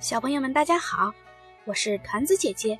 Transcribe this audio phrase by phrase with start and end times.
[0.00, 1.12] 小朋友们，大家好，
[1.64, 2.78] 我是团子姐姐。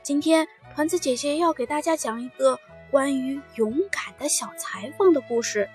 [0.00, 2.56] 今天团子姐姐要给大家讲一个
[2.88, 5.68] 关于勇敢的小裁缝的故事。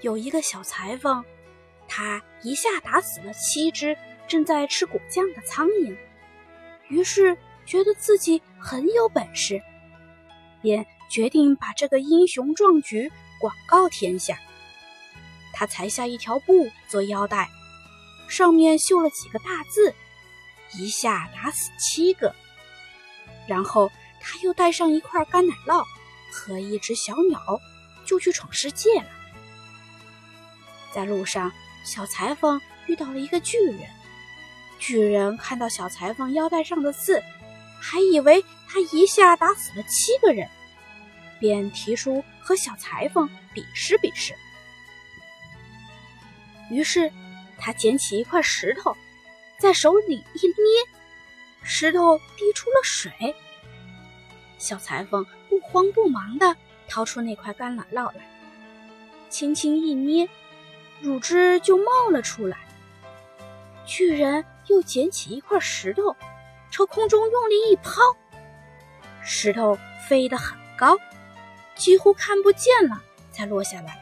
[0.00, 1.24] 有一个小裁缝，
[1.86, 3.96] 他一下打死了七只
[4.26, 5.96] 正在吃果酱的苍蝇，
[6.88, 9.62] 于是觉得自己很有本事，
[10.60, 13.08] 便决定把这个英雄壮举
[13.40, 14.36] 广告天下。
[15.60, 17.50] 他裁下一条布做腰带，
[18.30, 19.94] 上面绣了几个大字，
[20.72, 22.34] 一下打死七个。
[23.46, 23.92] 然后
[24.22, 25.84] 他又带上一块干奶酪
[26.32, 27.60] 和一只小鸟，
[28.06, 29.10] 就去闯世界了。
[30.94, 31.52] 在路上，
[31.84, 33.80] 小裁缝遇到了一个巨人。
[34.78, 37.22] 巨人看到小裁缝腰带上的字，
[37.82, 40.48] 还以为他一下打死了七个人，
[41.38, 44.34] 便提出和小裁缝比试比试。
[46.70, 47.10] 于是，
[47.58, 48.96] 他捡起一块石头，
[49.58, 50.54] 在手里一捏，
[51.62, 53.34] 石头滴出了水。
[54.56, 56.56] 小裁缝不慌不忙地
[56.88, 58.20] 掏出那块干奶酪来，
[59.28, 60.28] 轻轻一捏，
[61.00, 62.58] 乳汁就冒了出来。
[63.84, 66.14] 巨人又捡起一块石头，
[66.70, 68.00] 朝空中用力一抛，
[69.24, 69.76] 石头
[70.06, 70.96] 飞得很高，
[71.74, 73.98] 几乎看不见了，才落下来。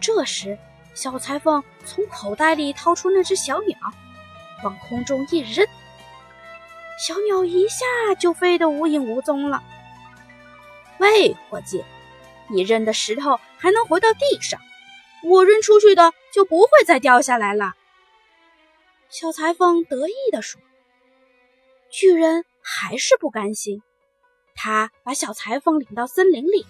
[0.00, 0.58] 这时，
[0.94, 3.76] 小裁缝从口袋里掏出那只小鸟，
[4.62, 5.66] 往空中一扔，
[7.06, 7.84] 小鸟一下
[8.18, 9.62] 就飞得无影无踪了。
[10.98, 11.84] 喂，伙计，
[12.48, 14.60] 你扔的石头还能回到地上，
[15.24, 17.74] 我扔出去的就不会再掉下来了。
[19.08, 20.60] 小裁缝得意地说。
[21.90, 23.82] 巨人还是不甘心，
[24.54, 26.66] 他把小裁缝领到森林里，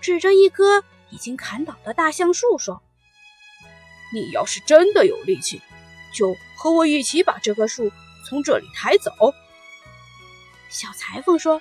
[0.00, 2.82] 指着一棵已经砍倒的大橡树说。
[4.12, 5.60] 你要是真的有力气，
[6.12, 7.90] 就和我一起把这棵树
[8.24, 9.12] 从这里抬走。
[10.68, 11.60] 小裁缝说：“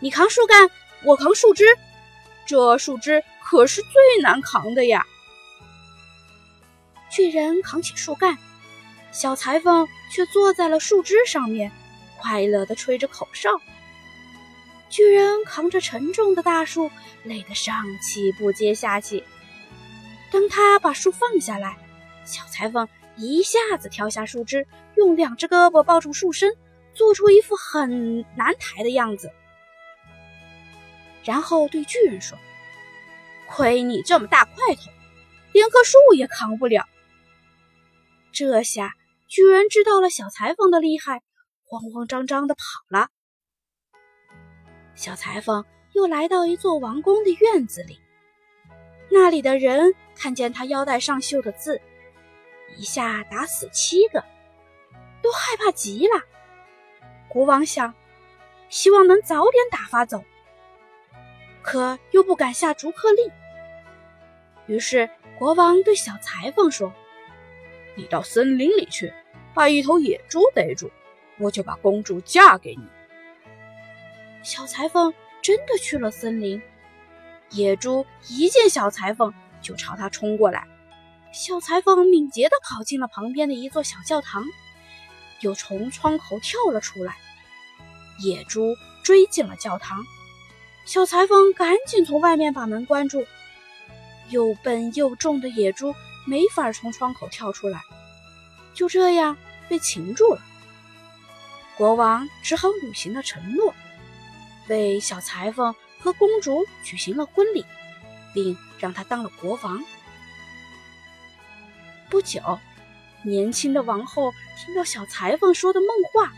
[0.00, 0.70] 你扛树干，
[1.04, 1.64] 我扛树枝，
[2.46, 5.06] 这树枝可是最难扛的呀。”
[7.10, 8.38] 巨人扛起树干，
[9.12, 11.70] 小裁缝却坐在了树枝上面，
[12.18, 13.50] 快乐地吹着口哨。
[14.88, 16.90] 巨人扛着沉重的大树，
[17.24, 19.24] 累得上气不接下气。
[20.32, 21.76] 当他把树放下来，
[22.24, 24.66] 小裁缝一下子跳下树枝，
[24.96, 26.56] 用两只胳膊抱住树身，
[26.94, 29.30] 做出一副很难抬的样子，
[31.22, 32.38] 然后对巨人说
[33.46, 34.90] ：“亏你这么大块头，
[35.52, 36.86] 连棵树也扛不了。”
[38.32, 38.94] 这下
[39.28, 41.20] 巨人知道了小裁缝的厉害，
[41.64, 43.08] 慌慌张张的跑了。
[44.94, 47.98] 小裁缝又来到一座王宫的院子里。
[49.10, 51.80] 那里的人看见他腰带上绣的字，
[52.76, 54.24] 一下打死七个，
[55.22, 56.22] 都害怕极了。
[57.28, 57.94] 国王想，
[58.68, 60.24] 希望能早点打发走，
[61.62, 63.30] 可又不敢下逐客令。
[64.66, 66.92] 于是国王对小裁缝说
[67.96, 69.12] ：“你到森林里去，
[69.54, 70.90] 把一头野猪逮住，
[71.38, 72.86] 我就把公主嫁给你。”
[74.44, 76.60] 小裁缝真的去了森林。
[77.50, 80.66] 野猪一见小裁缝，就朝他冲过来。
[81.32, 84.44] 小裁缝敏捷地跑进了旁边的一座小教堂，
[85.40, 87.16] 又从窗口跳了出来。
[88.18, 90.04] 野猪追进了教堂，
[90.84, 93.24] 小裁缝赶紧从外面把门关住。
[94.28, 95.94] 又笨又重的野猪
[96.26, 97.80] 没法从窗口跳出来，
[98.74, 99.36] 就这样
[99.68, 100.40] 被擒住了。
[101.76, 103.74] 国王只好履行了承诺，
[104.68, 105.74] 为小裁缝。
[106.02, 107.64] 和公主举行了婚礼，
[108.34, 109.82] 并让他当了国王。
[112.10, 112.58] 不久，
[113.22, 116.32] 年轻的王后听到小裁缝说的梦话，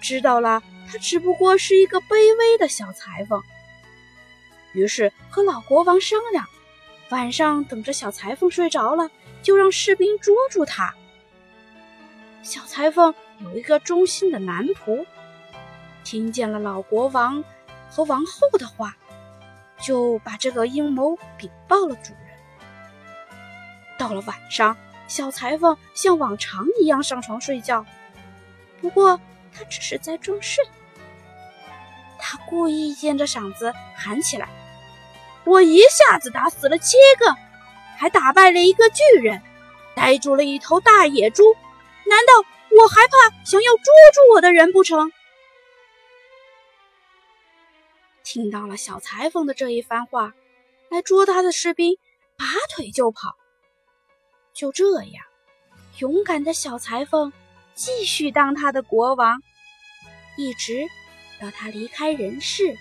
[0.00, 3.42] 知道了他只不过是一个卑微的小裁缝，
[4.72, 6.46] 于是和老国王商量，
[7.10, 9.10] 晚上等着小裁缝睡着了，
[9.42, 10.94] 就让士兵捉住他。
[12.42, 15.04] 小裁缝有一个忠心的男仆，
[16.04, 17.44] 听见了老国王。
[17.90, 18.94] 和王后的话，
[19.80, 22.28] 就把这个阴谋禀报了主人。
[23.98, 24.76] 到了晚上，
[25.06, 27.84] 小裁缝像往常一样上床睡觉，
[28.80, 29.20] 不过
[29.52, 30.64] 他只是在装睡。
[32.18, 34.48] 他故意尖着嗓子喊起来
[35.44, 37.34] ：“我一下子打死了七个，
[37.96, 39.40] 还打败了一个巨人，
[39.94, 41.56] 逮住了一头大野猪。
[42.06, 43.84] 难道我还怕想要捉
[44.14, 45.10] 住我的人不成？”
[48.30, 50.34] 听到了小裁缝的这一番话，
[50.90, 51.96] 来捉他的士兵
[52.36, 52.44] 拔
[52.74, 53.34] 腿就跑。
[54.52, 55.24] 就这样，
[56.00, 57.32] 勇敢的小裁缝
[57.74, 59.40] 继续当他的国王，
[60.36, 60.84] 一直
[61.40, 62.76] 到他离开人世。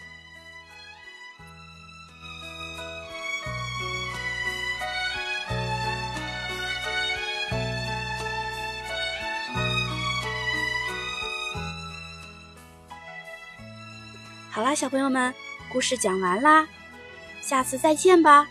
[14.57, 15.31] 好啦，小朋友们，
[15.69, 16.67] 故事讲完啦，
[17.41, 18.47] 下次再见吧。